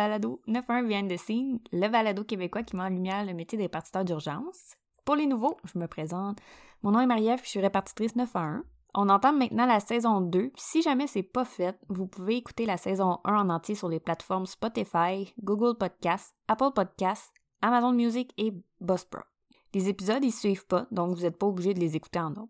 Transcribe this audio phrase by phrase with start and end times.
[0.00, 3.64] Balado 91 Behind the Scene, le balado québécois qui met en lumière le métier des
[3.64, 4.78] répartiteurs d'urgence.
[5.04, 6.38] Pour les nouveaux, je me présente.
[6.82, 8.62] Mon nom est Marie-Ève, je suis répartitrice 911.
[8.94, 10.52] On entend maintenant la saison 2.
[10.56, 14.00] Si jamais c'est pas fait, vous pouvez écouter la saison 1 en entier sur les
[14.00, 19.26] plateformes Spotify, Google Podcasts, Apple Podcasts, Amazon Music et Buzzsprout.
[19.74, 22.48] Les épisodes, ils suivent pas, donc vous n'êtes pas obligé de les écouter en ordre.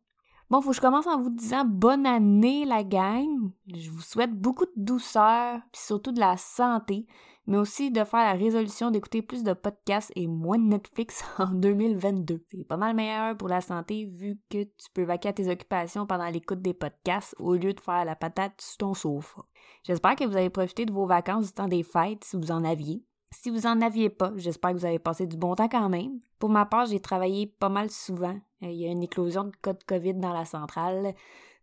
[0.51, 3.51] Bon, faut que je commence en vous disant bonne année la gang.
[3.73, 7.07] Je vous souhaite beaucoup de douceur, puis surtout de la santé,
[7.51, 11.49] mais aussi de faire la résolution d'écouter plus de podcasts et moins de Netflix en
[11.49, 12.45] 2022.
[12.49, 16.07] C'est pas mal meilleur pour la santé vu que tu peux vaquer à tes occupations
[16.07, 19.43] pendant l'écoute des podcasts au lieu de faire la patate sur ton sofa.
[19.83, 22.63] J'espère que vous avez profité de vos vacances du temps des fêtes si vous en
[22.63, 23.03] aviez.
[23.35, 26.21] Si vous en aviez pas, j'espère que vous avez passé du bon temps quand même.
[26.39, 28.39] Pour ma part, j'ai travaillé pas mal souvent.
[28.63, 31.15] Euh, il y a une éclosion de cas de COVID dans la centrale,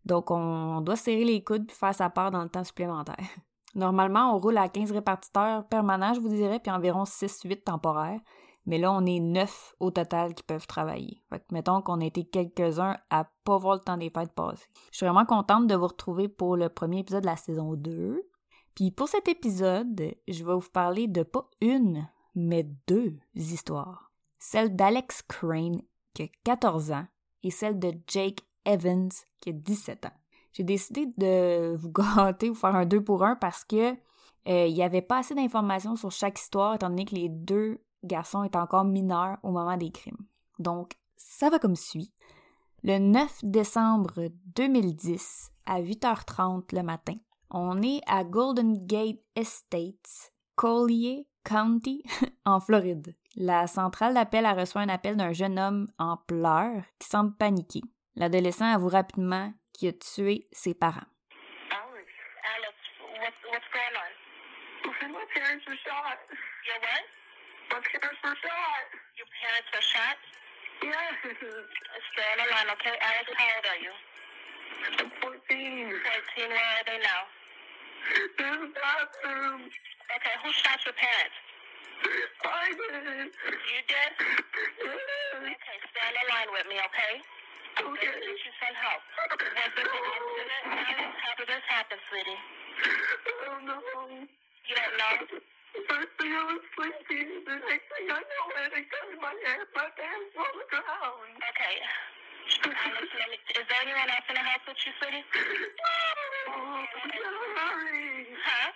[0.04, 3.16] donc on doit serrer les coudes puis faire sa part dans le temps supplémentaire.
[3.78, 8.20] Normalement, on roule à 15 répartiteurs permanents, je vous dirais, puis environ 6-8 temporaires.
[8.66, 11.22] Mais là, on est 9 au total qui peuvent travailler.
[11.30, 14.66] Fait mettons qu'on a été quelques-uns à pas voir le temps des fêtes passer.
[14.92, 18.28] Je suis vraiment contente de vous retrouver pour le premier épisode de la saison 2.
[18.74, 24.12] Puis pour cet épisode, je vais vous parler de pas une, mais deux histoires.
[24.40, 25.82] Celle d'Alex Crane,
[26.16, 27.06] qui a 14 ans,
[27.44, 30.17] et celle de Jake Evans, qui a 17 ans.
[30.58, 34.74] J'ai décidé de vous gâter, vous faire un deux pour un parce que euh, il
[34.74, 38.58] n'y avait pas assez d'informations sur chaque histoire, étant donné que les deux garçons étaient
[38.58, 40.26] encore mineurs au moment des crimes.
[40.58, 42.12] Donc, ça va comme suit.
[42.84, 47.16] Le 9 décembre 2010, à 8h30 le matin,
[47.52, 52.02] on est à Golden Gate Estates, Collier County,
[52.46, 53.16] en Floride.
[53.36, 57.82] La centrale d'appel a reçu un appel d'un jeune homme en pleurs qui semble paniqué.
[58.16, 61.06] L'adolescent avoue rapidement qu'il a tué ses parents.
[61.70, 62.10] Alex,
[62.58, 62.76] Alex,
[63.22, 64.12] what's, what's going on?
[65.14, 66.18] My parents were shot.
[66.66, 67.06] Your what?
[67.70, 68.86] My parents were shot.
[69.14, 70.18] Your parents were shot?
[70.82, 71.14] Yes.
[71.30, 72.98] Stay on the line, okay?
[72.98, 73.94] Alex, how old are you?
[74.98, 75.38] I'm 14.
[75.46, 76.50] 14.
[76.50, 77.22] Where are they now?
[78.18, 79.62] In the bathroom.
[80.18, 81.38] Okay, who shot your parents?
[82.46, 83.30] I did.
[83.30, 84.12] You did?
[84.18, 85.02] Yes.
[85.38, 87.22] Okay, stay on the line with me, okay?
[87.78, 88.10] Okay.
[88.10, 89.02] get you some help.
[89.38, 90.64] This an incident?
[90.66, 91.14] Alex?
[91.22, 92.34] How did this happen, sweetie?
[92.34, 93.78] I don't know.
[94.66, 95.14] You don't know?
[95.86, 97.46] First thing I was sleeping.
[97.46, 99.70] The next thing I know, I had a gun in my hand.
[99.78, 101.38] My pants on the ground.
[101.54, 101.76] Okay.
[103.62, 105.26] Is there anyone else in the house with you, sweetie?
[106.50, 106.82] Oh,
[107.14, 107.30] you
[107.62, 108.26] hurry.
[108.42, 108.70] Huh?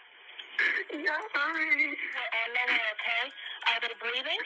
[0.94, 1.90] You hurry.
[1.90, 3.26] We're on the okay?
[3.66, 4.42] Are they breathing?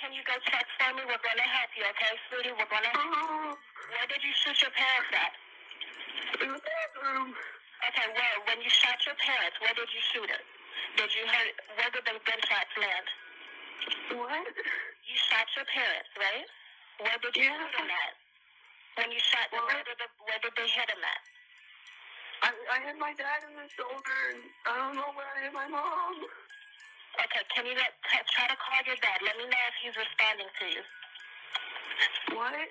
[0.00, 1.02] Can you go check for me?
[1.04, 2.54] We're gonna help you, okay, sweetie?
[2.56, 2.88] We're gonna.
[2.96, 3.52] Oh,
[3.92, 5.32] Where did you shoot your parents at?
[6.40, 7.34] in the bathroom.
[7.90, 8.36] Okay, where?
[8.48, 10.44] When you shot your parents, where did you shoot it?
[10.96, 11.54] Did you hurt?
[11.76, 13.06] Where did the gunshots land?
[14.20, 14.46] What?
[15.04, 16.46] You shot your parents, right?
[17.00, 17.56] Where did you Yeah.
[17.60, 18.14] shoot them at?
[19.00, 21.22] When you shot them, where did the, where did they hit them at?
[22.42, 25.52] I, I hit my dad in the shoulder, and I don't know where I hit
[25.52, 26.14] my mom.
[27.18, 29.18] Okay, can you let, t- try to call your dad?
[29.26, 30.82] Let me know if he's responding to you.
[32.38, 32.70] What?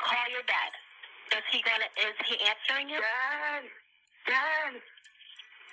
[0.00, 0.72] Call your dad.
[1.38, 1.88] Is he gonna?
[1.96, 3.00] Is he answering you?
[3.00, 3.64] Dad?
[4.28, 4.72] Dad?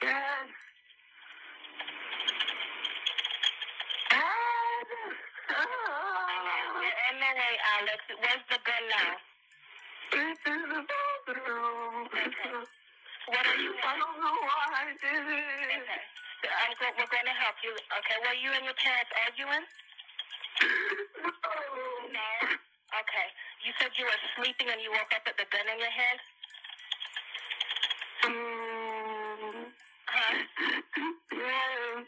[0.02, 0.48] Dad?
[4.12, 4.88] Dad?
[5.50, 5.56] Ah,
[6.82, 8.00] You're on the way, Alex.
[8.20, 9.12] Where's the gun now?
[10.14, 12.08] it's in the bathroom.
[13.28, 13.74] What are you?
[13.84, 15.84] I don't know why I did it.
[15.84, 16.17] Okay.
[16.58, 17.74] I'm go- we're going to help you.
[17.74, 19.66] Okay, were you and your parents arguing?
[22.14, 22.30] No.
[23.02, 23.28] Okay.
[23.66, 26.20] You said you were sleeping and you woke up with the gun in your hand?
[28.26, 29.66] Mm,
[30.08, 30.34] Huh?
[31.34, 32.06] yes.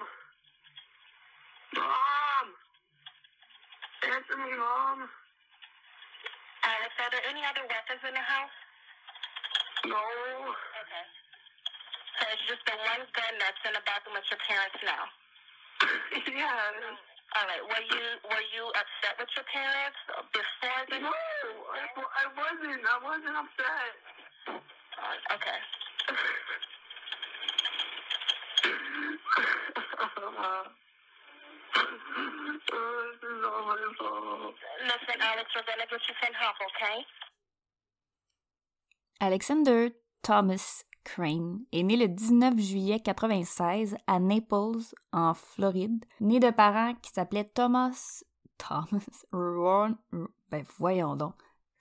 [1.75, 2.47] Mom!
[4.15, 5.11] Answer me, Mom.
[6.63, 8.57] Alex, are there any other weapons in the house?
[9.91, 9.99] No.
[9.99, 11.05] Okay.
[12.15, 15.03] So it's just the one gun that's in the bathroom with your parents now.
[16.31, 16.95] yes.
[17.35, 17.59] All right.
[17.59, 19.99] Were you were you upset with your parents
[20.31, 21.03] before the?
[21.03, 22.87] No, I, I wasn't.
[22.87, 23.91] I wasn't upset.
[24.47, 25.59] Uh, okay.
[28.63, 28.79] this
[39.19, 39.89] Alexander
[40.21, 46.95] Thomas Crane est né le 19 juillet 96 à Naples, en Floride, né de parents
[46.95, 48.23] qui s'appelaient Thomas
[48.57, 49.97] Thomas Ron,
[50.49, 50.65] ben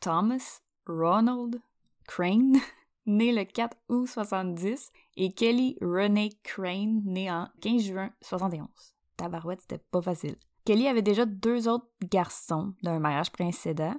[0.01, 1.61] Thomas Ronald
[2.07, 2.61] Crane,
[3.07, 8.94] né le 4 août 70, et Kelly Renee Crane, né en 15 juin 71.
[9.17, 10.37] Tabarouette, c'était pas facile.
[10.65, 13.95] Kelly avait déjà deux autres garçons d'un mariage précédent,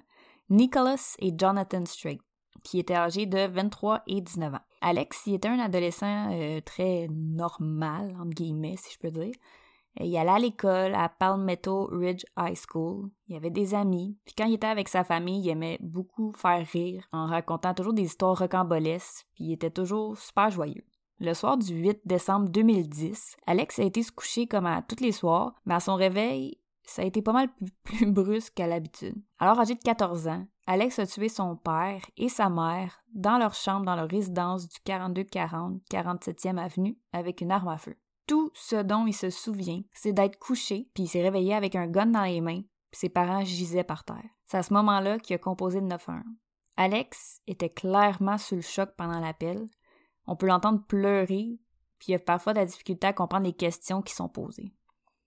[0.49, 2.19] Nicholas et Jonathan Strait,
[2.63, 4.59] qui étaient âgés de 23 et 19 ans.
[4.81, 9.33] Alex, il était un adolescent euh, très normal, entre guillemets, si je peux dire.
[10.01, 13.09] Il allait à l'école à Palmetto Ridge High School.
[13.27, 14.17] Il avait des amis.
[14.25, 17.93] Puis quand il était avec sa famille, il aimait beaucoup faire rire en racontant toujours
[17.93, 19.25] des histoires rocambolesques.
[19.35, 20.83] Puis il était toujours super joyeux.
[21.19, 25.13] Le soir du 8 décembre 2010, Alex a été se coucher comme à tous les
[25.13, 27.47] soirs, mais à son réveil, ça a été pas mal
[27.83, 29.15] plus, brusque qu'à l'habitude.
[29.39, 33.53] Alors, âgé de 14 ans, Alex a tué son père et sa mère dans leur
[33.53, 37.95] chambre dans leur résidence du 4240 47e avenue avec une arme à feu.
[38.27, 41.87] Tout ce dont il se souvient, c'est d'être couché, puis il s'est réveillé avec un
[41.87, 44.29] gun dans les mains, puis ses parents gisaient par terre.
[44.45, 46.23] C'est à ce moment-là qu'il a composé le 911.
[46.77, 49.67] Alex était clairement sous le choc pendant l'appel.
[50.27, 51.59] On peut l'entendre pleurer,
[51.99, 54.73] puis il a parfois de la difficulté à comprendre les questions qui sont posées.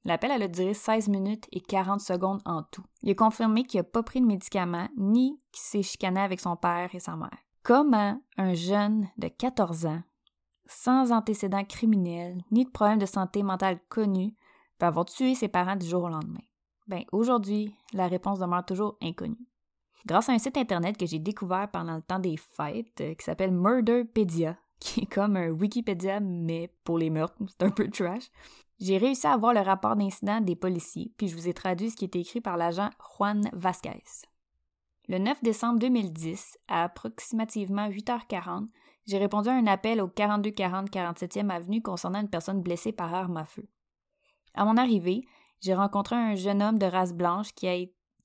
[0.04, 2.84] L'appel a duré 16 minutes et 40 secondes en tout.
[3.02, 6.56] Il a confirmé qu'il n'a pas pris de médicaments ni qu'il s'est chicané avec son
[6.56, 7.36] père et sa mère.
[7.62, 10.02] Comment un jeune de 14 ans
[10.68, 14.36] sans antécédents criminels ni de problèmes de santé mentale connus,
[14.78, 16.42] peut avoir tué ses parents du jour au lendemain?
[16.86, 19.48] Ben, aujourd'hui, la réponse demeure toujours inconnue.
[20.06, 23.24] Grâce à un site internet que j'ai découvert pendant le temps des fêtes, euh, qui
[23.24, 28.30] s'appelle Murderpedia, qui est comme un Wikipédia, mais pour les meurtres, c'est un peu trash,
[28.80, 31.96] j'ai réussi à avoir le rapport d'incident des policiers, puis je vous ai traduit ce
[31.96, 34.02] qui était écrit par l'agent Juan Vasquez.
[35.08, 38.68] Le 9 décembre 2010, à approximativement 8h40,
[39.06, 43.38] j'ai répondu à un appel au 4240 47e avenue concernant une personne blessée par arme
[43.38, 43.66] à feu.
[44.54, 45.22] À mon arrivée,
[45.60, 47.74] j'ai rencontré un jeune homme de race blanche qui a,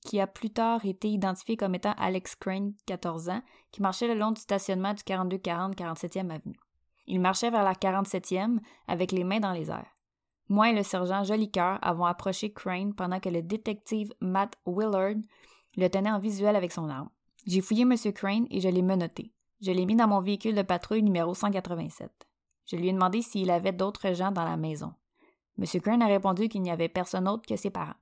[0.04, 3.42] qui a plus tard été identifié comme étant Alex Crane, 14 ans,
[3.72, 6.56] qui marchait le long du stationnement du 4240 47e avenue.
[7.06, 9.96] Il marchait vers la 47e avec les mains dans les airs.
[10.48, 15.16] Moi et le sergent Jolicoeur avons approché Crane pendant que le détective Matt Willard
[15.76, 17.08] le tenait en visuel avec son arme.
[17.46, 17.94] J'ai fouillé M.
[18.12, 19.32] Crane et je l'ai menotté.
[19.60, 22.10] Je l'ai mis dans mon véhicule de patrouille numéro 187.
[22.66, 24.92] Je lui ai demandé s'il avait d'autres gens dans la maison.
[25.58, 25.64] M.
[25.80, 27.94] Crane a répondu qu'il n'y avait personne autre que ses parents.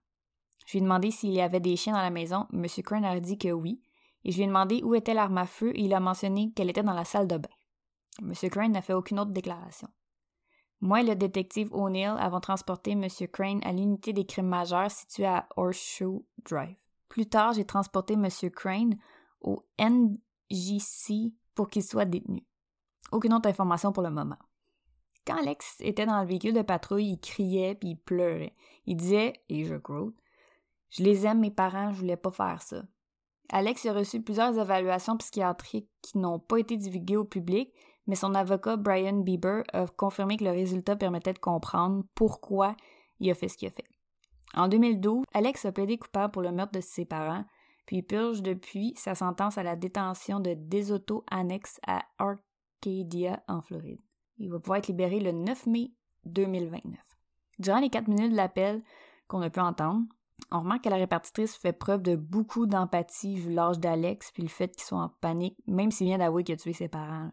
[0.67, 2.47] Je lui ai demandé s'il y avait des chiens dans la maison.
[2.53, 2.67] M.
[2.85, 3.81] Crane a dit que oui.
[4.25, 6.71] Et je lui ai demandé où était l'arme à feu et il a mentionné qu'elle
[6.71, 7.49] était dans la salle de bain.
[8.21, 8.33] M.
[8.51, 9.89] Crane n'a fait aucune autre déclaration.
[10.81, 13.07] Moi et le détective O'Neill avons transporté M.
[13.33, 16.77] Crane à l'unité des crimes majeurs située à Horseshoe Drive.
[17.09, 18.29] Plus tard, j'ai transporté M.
[18.51, 18.97] Crane
[19.41, 22.45] au NJC pour qu'il soit détenu.
[23.13, 24.39] Aucune autre information pour le moment.
[25.25, 28.57] Quand Alex était dans le véhicule de patrouille, il criait puis il pleurait.
[28.87, 30.15] Il disait, et je quote,
[30.93, 32.83] Je les aime, mes parents, je voulais pas faire ça.
[33.49, 37.73] Alex a reçu plusieurs évaluations psychiatriques qui n'ont pas été divulguées au public,
[38.07, 42.77] mais son avocat Brian Bieber a confirmé que le résultat permettait de comprendre pourquoi
[43.21, 43.87] il a fait ce qu'il a fait.
[44.55, 47.45] En 2012, Alex a plaidé coupable pour le meurtre de ses parents,
[47.87, 54.01] puis purge depuis sa sentence à la détention de Desoto Annex à Arcadia, en Floride.
[54.39, 55.93] Il va pouvoir être libéré le 9 mai
[56.27, 57.01] 2029.
[57.59, 58.83] Durant les quatre minutes de l'appel
[59.27, 60.05] qu'on a pu entendre,
[60.51, 64.49] on remarque que la répartitrice fait preuve de beaucoup d'empathie vu l'âge d'Alex puis le
[64.49, 67.31] fait qu'il soit en panique, même s'il vient d'avouer qu'il a tué ses parents.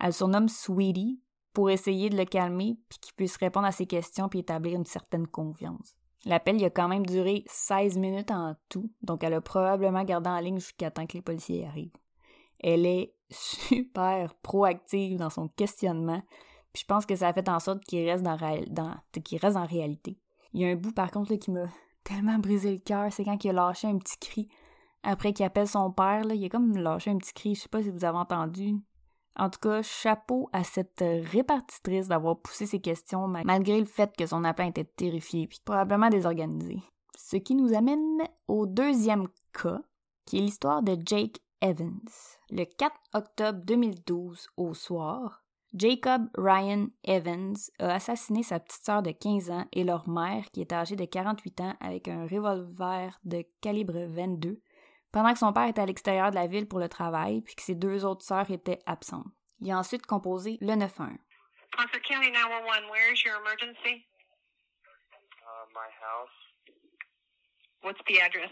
[0.00, 1.20] Elle surnomme Sweetie
[1.52, 4.84] pour essayer de le calmer puis qu'il puisse répondre à ses questions puis établir une
[4.84, 5.94] certaine confiance.
[6.26, 10.40] L'appel a quand même duré 16 minutes en tout, donc elle a probablement gardé en
[10.40, 11.96] ligne jusqu'à temps que les policiers arrivent.
[12.60, 16.22] Elle est super proactive dans son questionnement,
[16.72, 20.18] puis je pense que ça a fait en sorte qu'il reste dans, reste en réalité.
[20.54, 21.66] Il y a un bout par contre qui m'a
[22.04, 24.48] tellement brisé le cœur, c'est quand il a lâché un petit cri
[25.04, 27.68] après qu'il appelle son père, là, il a comme lâché un petit cri, je sais
[27.68, 28.76] pas si vous avez entendu.
[29.36, 34.26] En tout cas, chapeau à cette répartitrice d'avoir poussé ses questions malgré le fait que
[34.26, 36.82] son appel était terrifié puis probablement désorganisé.
[37.16, 39.80] Ce qui nous amène au deuxième cas,
[40.24, 42.00] qui est l'histoire de Jake Evans.
[42.50, 45.43] Le 4 octobre 2012 au soir,
[45.74, 50.60] Jacob Ryan Evans a assassiné sa petite sœur de 15 ans et leur mère qui
[50.60, 54.60] est âgée de 48 ans avec un revolver de calibre 22
[55.10, 57.62] pendant que son père était à l'extérieur de la ville pour le travail, puis que
[57.62, 59.26] ses deux autres sœurs étaient absentes.
[59.60, 61.18] Il a ensuite composé le 911.
[61.76, 64.06] Concord County 911, where is your emergency?
[65.42, 66.34] Uh, my house,
[67.84, 68.50] What's the address?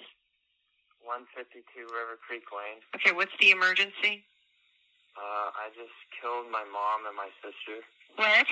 [1.00, 2.84] 152 River Creek Lane.
[2.94, 4.28] Okay, what's the emergency?
[5.16, 7.84] Uh, I just killed my mom and my sister.
[8.16, 8.48] What?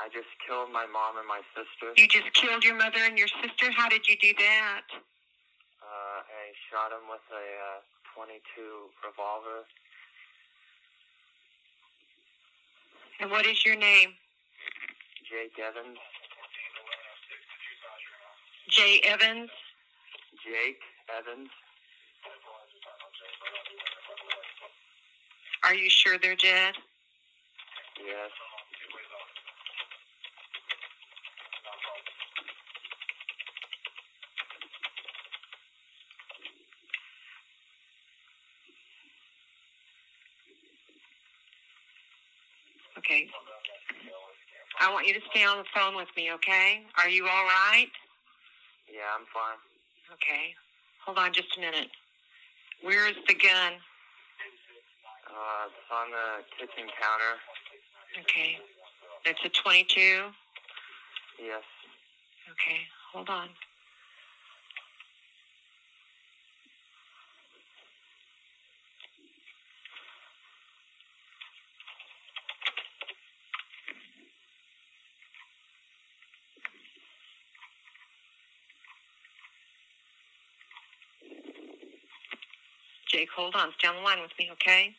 [0.00, 1.94] I just killed my mom and my sister.
[1.94, 3.70] You just killed your mother and your sister?
[3.70, 4.86] How did you do that?
[5.82, 7.46] Uh, I shot him with a
[7.78, 8.40] uh, 22
[9.04, 9.68] revolver.
[13.20, 14.16] And what is your name?
[15.28, 15.98] Jake Evans.
[18.70, 19.50] Jay Evans?
[20.42, 20.80] Jake
[21.12, 21.50] Evans.
[25.70, 26.74] Are you sure they're dead?
[28.04, 28.30] Yes.
[42.98, 43.28] Okay.
[44.80, 46.82] I want you to stay on the phone with me, okay?
[46.98, 47.86] Are you all right?
[48.92, 50.14] Yeah, I'm fine.
[50.14, 50.52] Okay.
[51.06, 51.90] Hold on just a minute.
[52.82, 53.74] Where is the gun?
[55.40, 57.40] Uh, it's on the kitchen counter.
[58.20, 58.58] Okay.
[59.24, 60.28] It's a 22?
[61.40, 61.62] Yes.
[62.50, 62.80] Okay.
[63.14, 63.48] Hold on.
[83.08, 83.70] Jake, hold on.
[83.78, 84.94] Stay on the line with me, okay?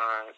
[0.00, 0.34] Alright.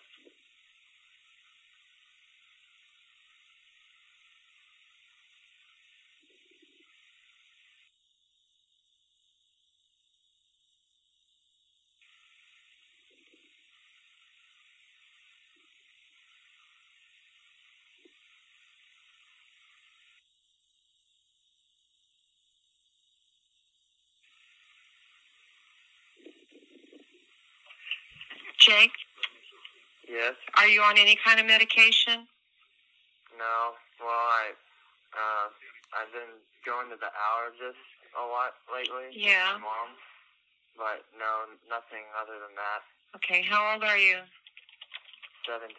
[28.58, 28.92] Jake?
[30.14, 30.38] Yes.
[30.62, 32.30] are you on any kind of medication?
[33.34, 33.74] No.
[33.98, 34.54] Well, I,
[35.10, 35.46] uh,
[35.98, 37.82] I've been going to the allergist
[38.14, 39.10] a lot lately.
[39.10, 39.58] Yeah.
[39.58, 39.98] Mom.
[40.78, 42.86] But no, nothing other than that.
[43.18, 44.22] Okay, how old are you?
[45.46, 45.70] 17.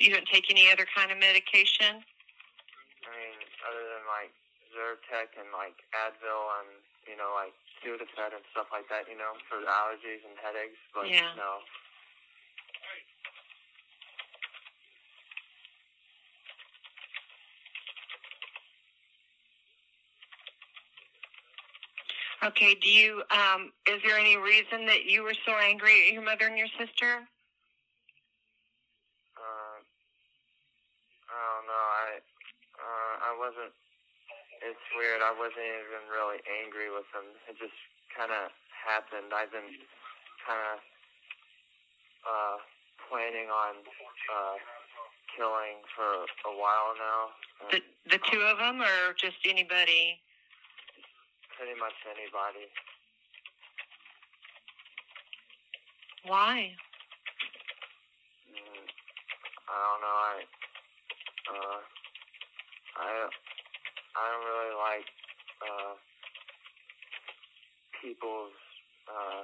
[0.00, 2.00] You don't take any other kind of medication?
[3.04, 3.36] I mean,
[3.68, 4.32] other than like
[4.72, 6.72] Zyrtec and like Advil and,
[7.10, 7.50] you know, like
[7.82, 10.78] Sudafed and stuff like that, you know, for allergies and headaches.
[10.94, 11.34] But Yeah.
[11.34, 11.58] no.
[22.42, 26.22] Okay, do you, um, is there any reason that you were so angry at your
[26.22, 27.28] mother and your sister?
[29.36, 29.76] Uh,
[31.28, 31.72] I don't know.
[31.74, 32.20] I,
[32.80, 33.74] uh, I wasn't.
[34.96, 35.22] Weird.
[35.22, 37.30] I wasn't even really angry with them.
[37.46, 37.76] It just
[38.10, 39.30] kind of happened.
[39.30, 39.70] I've been
[40.42, 40.76] kind of
[42.26, 42.56] uh,
[43.06, 44.56] planning on uh,
[45.36, 47.20] killing for a while now.
[47.70, 47.80] The,
[48.10, 50.18] the two of them or just anybody?
[51.56, 52.66] Pretty much anybody.
[56.26, 56.74] Why?
[58.50, 58.84] Mm,
[59.68, 60.18] I don't know.
[60.18, 60.34] I,
[61.50, 61.80] uh,
[62.96, 63.28] I,
[64.16, 65.08] I don't really like
[65.62, 65.92] uh,
[68.00, 68.56] people's
[69.06, 69.42] uh,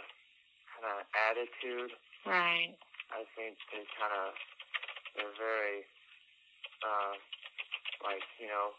[0.75, 1.93] kind of attitude.
[2.27, 2.75] Right.
[3.15, 4.35] I think they kind of
[5.15, 5.87] they're very
[6.83, 7.15] uh,
[8.03, 8.75] like you know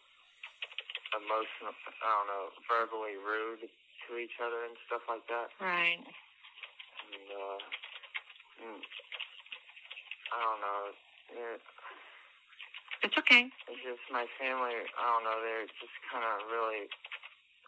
[1.16, 1.72] emotional.
[1.72, 5.48] I don't know, verbally rude to each other and stuff like that.
[5.64, 6.00] Right.
[6.00, 7.60] And uh,
[8.64, 8.82] mm,
[10.32, 10.82] I don't know.
[11.32, 11.60] They're,
[13.08, 13.48] It's okay.
[13.72, 14.76] it's just my family.
[14.76, 15.40] I don't know.
[15.40, 16.92] They're just kind of really.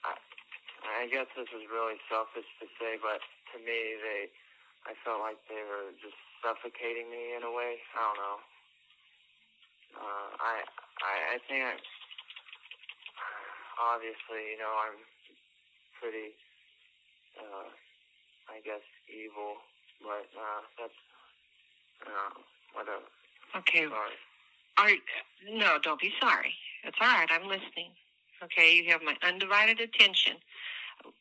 [0.04, 0.12] I,
[0.84, 3.24] I guess this is really selfish to say, but
[3.56, 4.28] to me, they.
[4.84, 7.80] I felt like they were just suffocating me in a way.
[7.96, 8.38] I don't know.
[9.96, 10.56] Uh, I,
[11.08, 11.80] I, I think I.
[13.96, 15.00] Obviously, you know, I'm
[16.04, 16.36] pretty.
[17.40, 17.72] Uh,
[18.52, 19.64] I guess evil,
[20.04, 21.00] but uh, that's.
[22.04, 22.44] Uh,
[22.76, 23.08] whatever.
[23.56, 23.88] Okay.
[23.88, 24.20] Sorry.
[24.80, 24.96] Are,
[25.52, 26.56] no, don't be sorry.
[26.88, 27.28] It's all right.
[27.28, 27.92] I'm listening.
[28.40, 30.40] Okay, you have my undivided attention.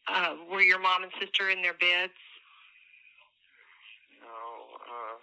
[0.07, 2.15] Uh, were your mom and sister in their beds?
[4.23, 4.39] No,
[4.87, 5.17] uh,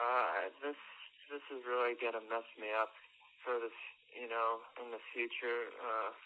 [0.00, 0.80] uh, this
[1.28, 2.96] this is really gonna mess me up
[3.44, 3.76] for this,
[4.16, 5.68] you know, in the future.
[5.76, 6.16] Uh,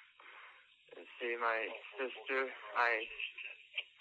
[1.19, 1.67] see, my
[1.99, 2.47] sister,
[2.79, 3.03] I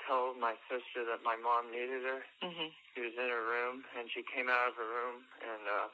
[0.05, 2.21] told my sister that my mom needed her.
[2.45, 2.69] Mm-hmm.
[2.93, 5.89] She was in her room, and she came out of her room, and uh,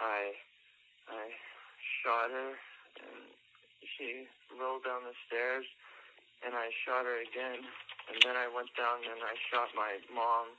[0.00, 0.34] I
[1.10, 1.24] I
[2.02, 2.50] shot her,
[3.04, 3.20] and
[3.96, 4.26] she
[4.58, 5.66] rolled down the stairs,
[6.44, 7.60] and I shot her again.
[8.08, 10.52] and then I went down and I shot my mom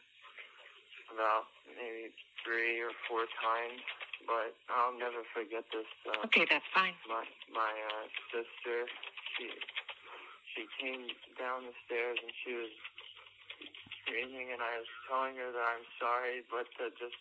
[1.13, 1.45] about
[1.77, 2.09] maybe
[2.41, 3.81] three or four times.
[4.25, 5.85] But I'll never forget this.
[6.07, 6.95] Uh, Okay, that's fine.
[7.05, 7.21] my
[7.53, 8.89] my uh, sister,
[9.37, 9.51] she
[10.55, 11.05] she came
[11.37, 12.73] down the stairs and she was
[14.01, 17.19] screaming, and I was telling her that I'm sorry, but to just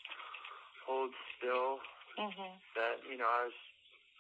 [0.87, 1.83] hold still.
[2.19, 2.55] Mm-hmm.
[2.79, 3.59] That you know I was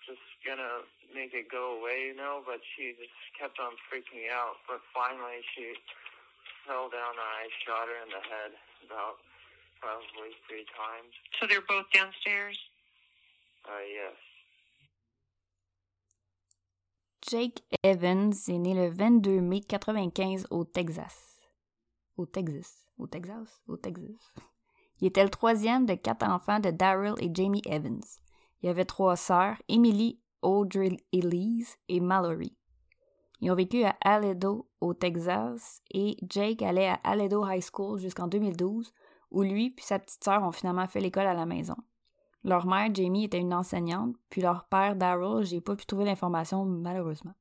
[0.06, 0.84] just gonna
[1.14, 4.60] make it go away, you know, but she just kept on freaking me out.
[4.68, 5.78] But finally, she
[6.66, 8.52] fell down, and I shot her in the head
[8.84, 9.20] about
[9.80, 11.12] probably three times.
[11.38, 12.58] So they're both downstairs?
[13.64, 14.16] Uh, yes.
[17.26, 21.40] Jake Evans est né le 22 mai 95 au Texas.
[22.16, 22.86] Au Texas.
[22.98, 23.62] Au Texas.
[23.66, 24.32] Au Texas.
[25.00, 28.02] Il était le troisième de quatre enfants de Daryl et Jamie Evans.
[28.62, 32.56] Il avait trois sœurs, Emily, Audrey Elise et Mallory.
[33.40, 38.28] Ils ont vécu à Aledo, au Texas, et Jake allait à Aledo High School jusqu'en
[38.28, 38.92] 2012,
[39.30, 41.76] où lui puis sa petite sœur ont finalement fait l'école à la maison.
[42.44, 46.64] Leur mère, Jamie, était une enseignante, puis leur père, Daryl, j'ai pas pu trouver l'information
[46.64, 47.34] malheureusement.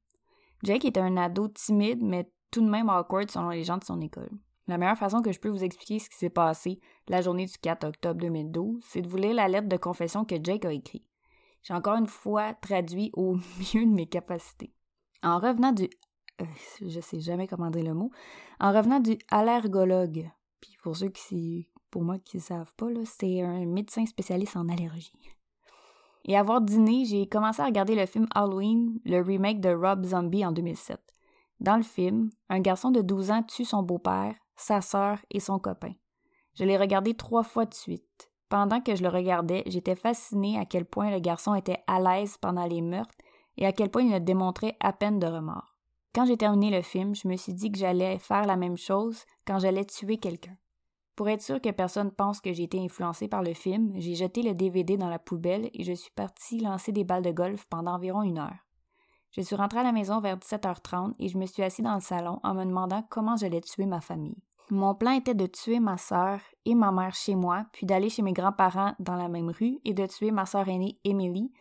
[0.63, 3.99] Jake était un ado timide, mais tout de même awkward selon les gens de son
[4.01, 4.31] école.
[4.67, 7.57] La meilleure façon que je peux vous expliquer ce qui s'est passé la journée du
[7.57, 11.05] 4 octobre 2012, c'est de vous lire la lettre de confession que Jake a écrite.
[11.63, 13.35] J'ai encore une fois traduit au
[13.73, 14.73] mieux de mes capacités.
[15.21, 15.89] En revenant du...
[16.41, 16.45] euh,
[16.81, 18.11] je sais jamais comment dire le mot.
[18.59, 20.29] En revenant du allergologue,
[20.61, 24.67] puis pour ceux qui pour moi qui ne savent pas, c'est un médecin spécialiste en
[24.67, 25.13] allergie.
[26.25, 30.43] Et avoir dîné, j'ai commencé à regarder le film Halloween, le remake de Rob Zombie
[30.43, 30.99] en 2007.
[31.59, 35.59] Dans le film, un garçon de 12 ans tue son beau-père, sa sœur et son
[35.59, 35.93] copain.
[36.55, 38.29] Je l'ai regardé trois fois de suite.
[38.49, 42.37] Pendant que je le regardais, j'étais fascinée à quel point le garçon était à l'aise
[42.37, 43.15] pendant les meurtres
[43.57, 45.75] et à quel point il ne démontrait à peine de remords.
[46.13, 49.25] Quand j'ai terminé le film, je me suis dit que j'allais faire la même chose
[49.47, 50.55] quand j'allais tuer quelqu'un.
[51.15, 54.41] Pour être sûr que personne pense que j'ai été influencée par le film, j'ai jeté
[54.41, 57.93] le DVD dans la poubelle et je suis partie lancer des balles de golf pendant
[57.93, 58.67] environ une heure.
[59.35, 62.01] Je suis rentrée à la maison vers 17h30 et je me suis assise dans le
[62.01, 64.37] salon en me demandant comment j'allais tuer ma famille.
[64.69, 68.21] Mon plan était de tuer ma sœur et ma mère chez moi, puis d'aller chez
[68.21, 71.51] mes grands-parents dans la même rue et de tuer ma sœur aînée Emily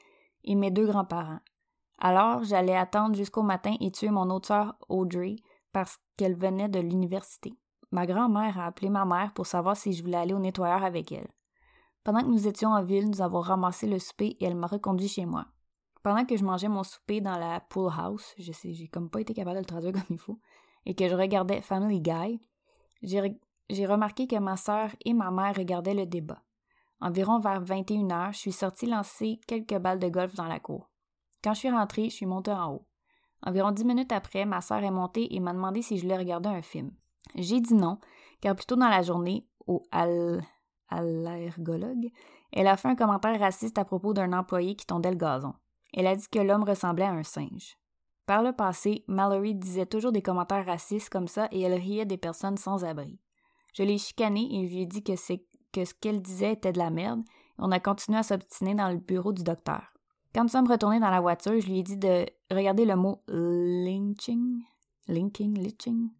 [0.44, 1.40] et mes deux grands-parents.
[1.98, 5.36] Alors, j'allais attendre jusqu'au matin et tuer mon autre sœur Audrey
[5.72, 7.54] parce qu'elle venait de l'université.
[7.90, 11.10] Ma grand-mère a appelé ma mère pour savoir si je voulais aller au nettoyeur avec
[11.10, 11.28] elle.
[12.04, 15.08] Pendant que nous étions en ville, nous avons ramassé le souper et elle m'a reconduit
[15.08, 15.46] chez moi.
[16.02, 19.20] Pendant que je mangeais mon souper dans la pool house, je sais, j'ai comme pas
[19.20, 20.38] été capable de le traduire comme il faut,
[20.84, 22.40] et que je regardais Family Guy,
[23.02, 26.42] j'ai, re- j'ai remarqué que ma sœur et ma mère regardaient le débat.
[27.00, 30.90] Environ vers 21 heures, je suis sortie lancer quelques balles de golf dans la cour.
[31.42, 32.86] Quand je suis rentrée, je suis montée en haut.
[33.44, 36.48] Environ dix minutes après, ma sœur est montée et m'a demandé si je voulais regarder
[36.48, 36.92] un film.
[37.34, 37.98] J'ai dit non,
[38.40, 40.42] car plus tôt dans la journée, au al-
[40.88, 42.10] allergologue,
[42.52, 45.54] elle a fait un commentaire raciste à propos d'un employé qui tondait le gazon.
[45.92, 47.76] Elle a dit que l'homme ressemblait à un singe.
[48.26, 52.16] Par le passé, Mallory disait toujours des commentaires racistes comme ça et elle riait des
[52.16, 53.18] personnes sans abri.
[53.74, 55.34] Je l'ai chicanée et lui ai dit que ce
[56.00, 59.32] qu'elle disait était de la merde et on a continué à s'obstiner dans le bureau
[59.32, 59.82] du docteur.
[60.34, 63.22] Quand nous sommes retournés dans la voiture, je lui ai dit de regarder le mot
[63.28, 64.62] lynching,
[65.08, 66.10] linking, lynching,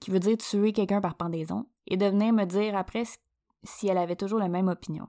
[0.00, 3.04] qui veut dire tuer quelqu'un par pendaison, et de venir me dire après
[3.62, 5.08] si elle avait toujours la même opinion.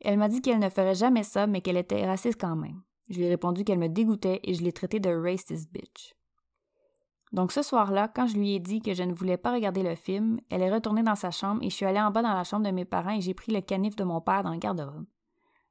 [0.00, 2.82] Elle m'a dit qu'elle ne ferait jamais ça, mais qu'elle était raciste quand même.
[3.08, 6.14] Je lui ai répondu qu'elle me dégoûtait et je l'ai traitée de racist bitch.
[7.32, 9.94] Donc ce soir-là, quand je lui ai dit que je ne voulais pas regarder le
[9.94, 12.44] film, elle est retournée dans sa chambre et je suis allée en bas dans la
[12.44, 15.06] chambre de mes parents et j'ai pris le canif de mon père dans le garde-robe.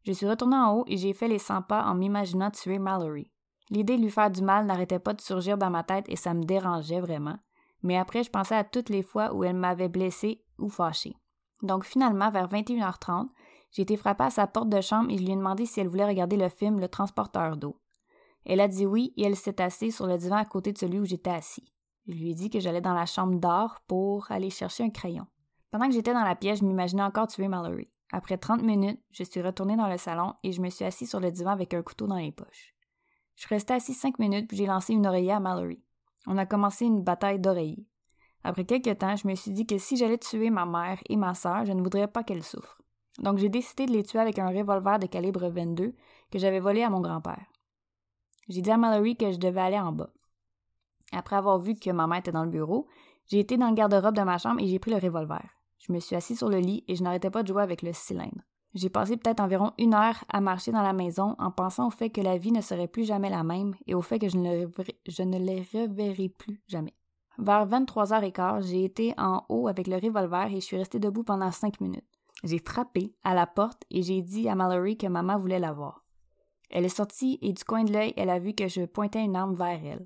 [0.06, 3.32] Je suis retournée en haut et j'ai fait les 100 pas en m'imaginant tuer Mallory.
[3.72, 6.34] L'idée de lui faire du mal n'arrêtait pas de surgir dans ma tête et ça
[6.34, 7.38] me dérangeait vraiment.
[7.82, 11.16] Mais après, je pensais à toutes les fois où elle m'avait blessée ou fâchée.
[11.64, 13.30] Donc finalement, vers 21h30,
[13.76, 15.90] j'ai été frappée à sa porte de chambre et je lui ai demandé si elle
[15.90, 17.78] voulait regarder le film Le transporteur d'eau.
[18.46, 20.98] Elle a dit oui et elle s'est assise sur le divan à côté de celui
[20.98, 21.74] où j'étais assis.
[22.08, 25.28] Je lui ai dit que j'allais dans la chambre d'or pour aller chercher un crayon.
[25.72, 27.90] Pendant que j'étais dans la pièce, je m'imaginais encore tuer Mallory.
[28.14, 31.20] Après 30 minutes, je suis retournée dans le salon et je me suis assise sur
[31.20, 32.74] le divan avec un couteau dans les poches.
[33.36, 35.84] Je suis restée assise cinq minutes puis j'ai lancé une oreiller à Mallory.
[36.28, 37.90] On a commencé une bataille d'oreillers.
[38.42, 41.34] Après quelques temps, je me suis dit que si j'allais tuer ma mère et ma
[41.34, 42.85] sœur, je ne voudrais pas qu'elles souffrent.
[43.20, 45.94] Donc j'ai décidé de les tuer avec un revolver de calibre 22
[46.32, 47.46] que j'avais volé à mon grand-père.
[48.50, 50.10] J'ai dit à Mallory que je devais aller en bas.
[51.12, 52.88] Après avoir vu que ma mère était dans le bureau,
[53.28, 55.44] j'ai été dans le garde-robe de ma chambre et j'ai pris le revolver.
[55.80, 57.94] Je me suis assis sur le lit et je n'arrêtais pas de jouer avec le
[57.94, 58.42] cylindre.
[58.74, 62.10] J'ai passé peut-être environ une heure à marcher dans la maison en pensant au fait
[62.10, 64.62] que la vie ne serait plus jamais la même et au fait que je ne,
[64.62, 66.94] le reverrai- je ne les reverrai plus jamais.
[67.38, 71.52] Vers 23h15, j'ai été en haut avec le revolver et je suis restée debout pendant
[71.52, 72.15] cinq minutes.
[72.46, 76.06] J'ai frappé à la porte et j'ai dit à Mallory que maman voulait la voir.
[76.70, 79.36] Elle est sortie et du coin de l'œil, elle a vu que je pointais une
[79.36, 80.06] arme vers elle.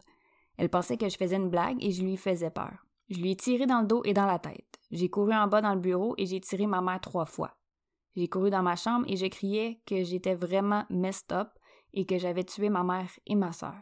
[0.58, 2.86] Elle pensait que je faisais une blague et je lui faisais peur.
[3.10, 4.80] Je lui ai tiré dans le dos et dans la tête.
[4.90, 7.58] J'ai couru en bas dans le bureau et j'ai tiré ma mère trois fois.
[8.16, 11.50] J'ai couru dans ma chambre et je criais que j'étais vraiment messed up
[11.94, 13.76] et que j'avais tué ma mère et ma sœur.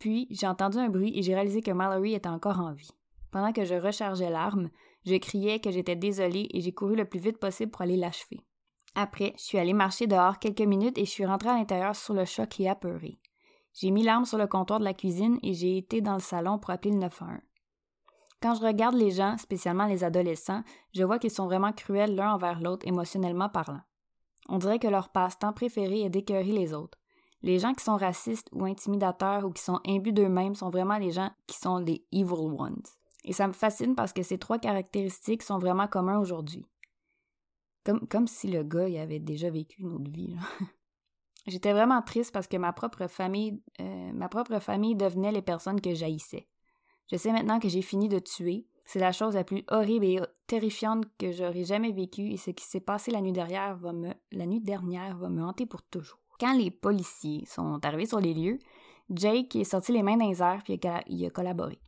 [0.00, 2.90] Puis, j'ai entendu un bruit et j'ai réalisé que Mallory était encore en vie.
[3.30, 4.70] Pendant que je rechargeais l'arme,
[5.06, 8.40] je criais que j'étais désolée et j'ai couru le plus vite possible pour aller l'achever.
[8.94, 12.14] Après, je suis allée marcher dehors quelques minutes et je suis rentrée à l'intérieur sur
[12.14, 13.18] le choc et apeurée.
[13.72, 16.58] J'ai mis l'arme sur le comptoir de la cuisine et j'ai été dans le salon
[16.58, 17.40] pour appeler le 911.
[18.42, 20.62] Quand je regarde les gens, spécialement les adolescents,
[20.94, 23.80] je vois qu'ils sont vraiment cruels l'un envers l'autre émotionnellement parlant.
[24.48, 26.98] On dirait que leur passe-temps préféré est d'écœurer les autres.
[27.42, 31.10] Les gens qui sont racistes ou intimidateurs ou qui sont imbus d'eux-mêmes sont vraiment les
[31.10, 32.82] gens qui sont les evil ones.
[33.24, 36.64] Et ça me fascine parce que ces trois caractéristiques sont vraiment communs aujourd'hui.
[37.84, 40.36] Comme, si le gars avait déjà vécu une autre vie.
[41.46, 45.80] J'étais vraiment triste parce que ma propre famille, euh, ma propre famille devenait les personnes
[45.80, 46.46] que j'haïssais.
[47.10, 48.66] Je sais maintenant que j'ai fini de tuer.
[48.84, 52.64] C'est la chose la plus horrible et terrifiante que j'aurais jamais vécue et ce qui
[52.64, 56.18] s'est passé la nuit dernière va me, la nuit dernière va me hanter pour toujours.
[56.38, 58.58] Quand les policiers sont arrivés sur les lieux,
[59.10, 61.80] Jake est sorti les mains dans les airs puis il a collaboré.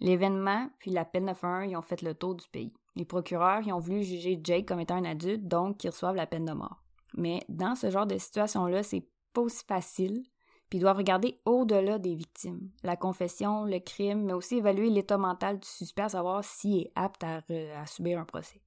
[0.00, 2.72] L'événement puis l'appel 911 ils ont fait le tour du pays.
[2.96, 6.26] Les procureurs ils ont voulu juger Jake comme étant un adulte, donc qu'ils reçoivent la
[6.26, 6.82] peine de mort.
[7.14, 10.22] Mais dans ce genre de situation-là, c'est pas aussi facile,
[10.68, 12.70] puis ils doivent regarder au-delà des victimes.
[12.82, 16.92] La confession, le crime, mais aussi évaluer l'état mental du suspect à savoir s'il est
[16.94, 17.42] apte à,
[17.76, 18.60] à subir un procès.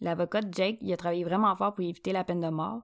[0.00, 2.82] L'avocat de Jake, il a travaillé vraiment fort pour éviter la peine de mort,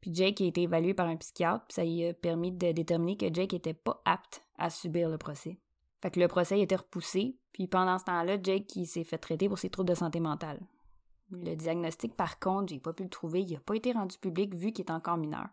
[0.00, 3.16] puis Jake a été évalué par un psychiatre, puis ça lui a permis de déterminer
[3.16, 5.58] que Jake n'était pas apte à subir le procès.
[6.02, 9.48] Fait que le procès a été repoussé, puis pendant ce temps-là, Jake s'est fait traiter
[9.48, 10.60] pour ses troubles de santé mentale.
[11.30, 14.54] Le diagnostic, par contre, j'ai pas pu le trouver, il n'a pas été rendu public
[14.54, 15.46] vu qu'il est encore mineur.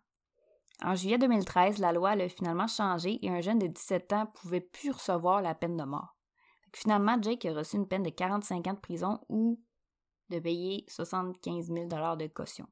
[0.83, 4.61] En juillet 2013, la loi a finalement changé et un jeune de 17 ans pouvait
[4.61, 6.15] plus recevoir la peine de mort.
[6.73, 9.59] finalement, Jake a reçu une peine de 45 ans de prison ou
[10.29, 12.67] de payer 75 000 de caution.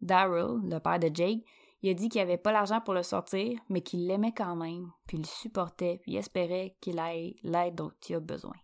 [0.00, 1.44] Daryl, le père de Jake,
[1.82, 4.90] il a dit qu'il avait pas l'argent pour le sortir, mais qu'il l'aimait quand même,
[5.06, 8.56] puis il le supportait, puis espérait qu'il ait l'aide dont il a besoin.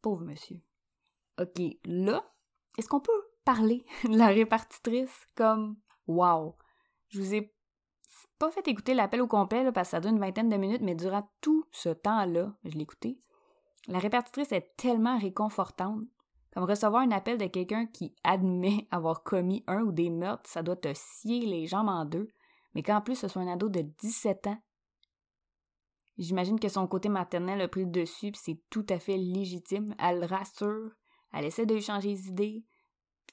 [0.00, 0.60] Pauvre monsieur.
[1.40, 2.24] OK, là,
[2.78, 3.12] est-ce qu'on peut
[3.44, 6.56] parler de la répartitrice comme Wow!
[7.08, 7.52] Je vous ai
[8.38, 10.94] pas fait écouter l'appel au complet parce que ça dure une vingtaine de minutes, mais
[10.94, 13.20] durant tout ce temps-là, je l'ai écouté.
[13.88, 16.04] La répartitrice est tellement réconfortante.
[16.52, 20.62] Comme recevoir un appel de quelqu'un qui admet avoir commis un ou des meurtres, ça
[20.62, 22.28] doit te scier les jambes en deux,
[22.74, 24.58] mais qu'en plus ce soit un ado de 17 ans.
[26.18, 29.94] J'imagine que son côté maternel a pris le dessus, puis c'est tout à fait légitime.
[29.98, 30.90] Elle le rassure,
[31.32, 32.64] elle essaie de lui changer les idées.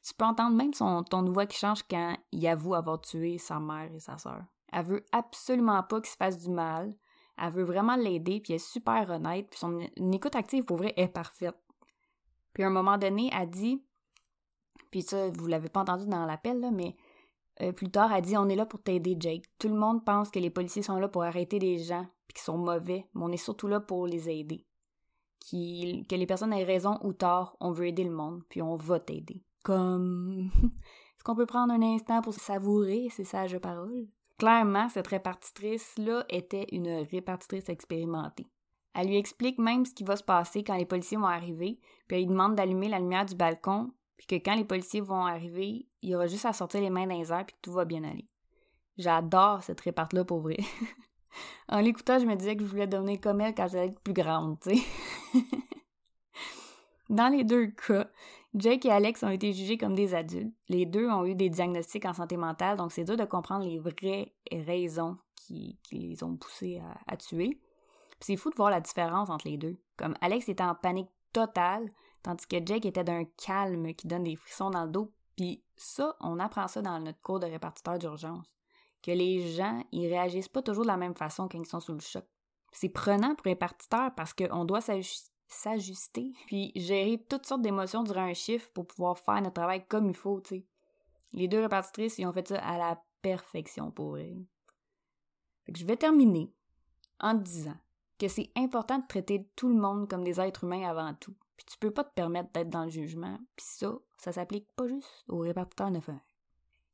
[0.01, 3.59] tu peux entendre même son ton voix qui change quand il avoue avoir tué sa
[3.59, 4.41] mère et sa sœur.
[4.71, 6.95] Elle veut absolument pas qu'il se fasse du mal.
[7.37, 9.79] Elle veut vraiment l'aider, puis elle est super honnête, puis son
[10.13, 11.57] écoute active pour vrai est parfaite.
[12.57, 13.83] Puis à un moment donné, elle dit,
[14.89, 16.95] puis ça, vous l'avez pas entendu dans l'appel, là, mais
[17.61, 19.43] euh, plus tard, elle dit On est là pour t'aider, Jake.
[19.59, 22.41] Tout le monde pense que les policiers sont là pour arrêter des gens, puis qu'ils
[22.41, 24.65] sont mauvais, mais on est surtout là pour les aider.
[25.51, 28.99] que les personnes aient raison ou tort, on veut aider le monde, puis on va
[28.99, 29.43] t'aider.
[29.63, 30.49] Comme.
[30.63, 34.07] Est-ce qu'on peut prendre un instant pour savourer ces sages paroles?
[34.39, 38.47] Clairement, cette répartitrice-là était une répartitrice expérimentée.
[38.93, 42.17] Elle lui explique même ce qui va se passer quand les policiers vont arriver, puis
[42.17, 45.87] elle lui demande d'allumer la lumière du balcon, puis que quand les policiers vont arriver,
[46.01, 48.27] il y aura juste à sortir les mains dans les puis tout va bien aller.
[48.97, 50.57] J'adore cette réparte-là pour vrai.
[51.69, 54.13] en l'écoutant, je me disais que je voulais devenir comme elle quand j'allais être plus
[54.13, 54.83] grande, tu sais.
[57.09, 58.09] Dans les deux cas,
[58.55, 60.53] Jake et Alex ont été jugés comme des adultes.
[60.67, 63.77] Les deux ont eu des diagnostics en santé mentale, donc c'est dur de comprendre les
[63.77, 67.61] vraies raisons qui, les ont poussés à tuer
[68.19, 69.77] c'est fou de voir la différence entre les deux.
[69.95, 71.91] Comme Alex était en panique totale,
[72.23, 75.11] tandis que Jake était d'un calme qui donne des frissons dans le dos.
[75.35, 78.53] Puis ça, on apprend ça dans notre cours de répartiteur d'urgence.
[79.03, 81.93] Que les gens, ils réagissent pas toujours de la même façon quand ils sont sous
[81.93, 82.25] le choc.
[82.71, 88.33] C'est prenant pour répartiteur parce qu'on doit s'ajuster, puis gérer toutes sortes d'émotions durant un
[88.33, 90.65] chiffre pour pouvoir faire notre travail comme il faut, tu sais.
[91.33, 94.45] Les deux répartitrices, ils ont fait ça à la perfection pour elles.
[95.65, 96.51] Fait que je vais terminer
[97.19, 97.77] en disant
[98.17, 101.35] que c'est important de traiter tout le monde comme des êtres humains avant tout.
[101.55, 103.37] Puis tu peux pas te permettre d'être dans le jugement.
[103.55, 106.09] Puis ça, ça s'applique pas juste aux répartiteurs 9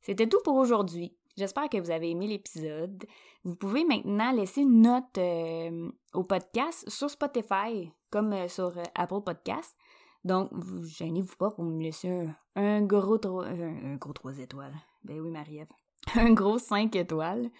[0.00, 1.16] C'était tout pour aujourd'hui.
[1.36, 3.04] J'espère que vous avez aimé l'épisode.
[3.42, 8.82] Vous pouvez maintenant laisser une note euh, au podcast sur Spotify, comme euh, sur euh,
[8.94, 9.76] Apple Podcast.
[10.24, 14.74] Donc, vous gênez-vous pas pour me laisser un, gros un gros 3 étoiles.
[15.02, 15.72] Ben oui, Marie-Ève.
[16.14, 17.50] Un gros 5 étoiles.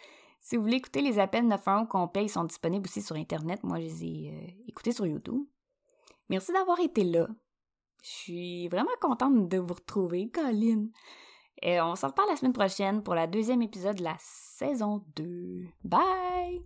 [0.44, 3.64] Si vous voulez écouter les appels 911 au complet, ils sont disponibles aussi sur Internet.
[3.64, 5.42] Moi, je les ai euh, écoutés sur YouTube.
[6.28, 7.26] Merci d'avoir été là.
[8.02, 10.88] Je suis vraiment contente de vous retrouver, Colin.
[11.62, 15.64] Et on se reparle la semaine prochaine pour la deuxième épisode de la saison 2.
[15.82, 16.62] Bye!